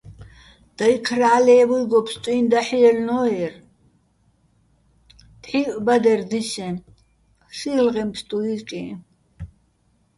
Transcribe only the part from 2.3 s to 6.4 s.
დაჰ̦ ჲელნო́ერ, დღივჸ ბადერ